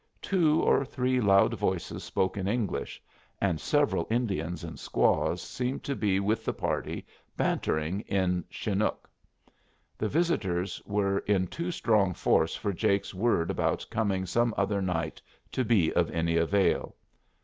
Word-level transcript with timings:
Two 0.23 0.63
or 0.63 0.83
three 0.83 1.21
loud 1.21 1.53
voices 1.53 2.03
spoke 2.03 2.35
in 2.35 2.47
English, 2.47 2.99
and 3.39 3.61
several 3.61 4.07
Indians 4.09 4.63
and 4.63 4.79
squaws 4.79 5.43
seemed 5.43 5.83
to 5.83 5.95
be 5.95 6.19
with 6.19 6.43
the 6.43 6.55
party, 6.55 7.05
bantering 7.37 7.99
in 8.07 8.43
Chinook. 8.49 9.07
The 9.99 10.09
visitors 10.09 10.81
were 10.87 11.19
in 11.27 11.45
too 11.45 11.69
strong 11.69 12.15
force 12.15 12.55
for 12.55 12.73
Jake's 12.73 13.13
word 13.13 13.51
about 13.51 13.85
coming 13.91 14.25
some 14.25 14.55
other 14.57 14.81
night 14.81 15.21
to 15.51 15.63
be 15.63 15.93
of 15.93 16.09
any 16.09 16.35
avail. 16.35 16.95